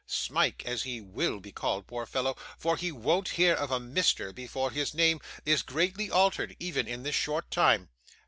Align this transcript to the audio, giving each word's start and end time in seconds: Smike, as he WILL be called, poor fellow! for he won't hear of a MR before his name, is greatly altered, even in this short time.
Smike, 0.07 0.63
as 0.65 0.81
he 0.81 0.99
WILL 0.99 1.39
be 1.41 1.51
called, 1.51 1.85
poor 1.85 2.07
fellow! 2.07 2.35
for 2.57 2.75
he 2.75 2.91
won't 2.91 3.29
hear 3.37 3.53
of 3.53 3.69
a 3.69 3.79
MR 3.79 4.33
before 4.33 4.71
his 4.71 4.95
name, 4.95 5.19
is 5.45 5.61
greatly 5.61 6.09
altered, 6.09 6.55
even 6.59 6.87
in 6.87 7.03
this 7.03 7.13
short 7.13 7.51
time. 7.51 7.87